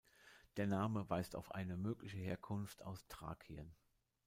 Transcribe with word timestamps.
Der 0.57 0.65
Name 0.65 1.07
weist 1.11 1.35
auf 1.35 1.51
eine 1.51 1.77
mögliche 1.77 2.17
Herkunft 2.17 2.81
aus 2.81 3.05
Thrakien. 3.07 3.71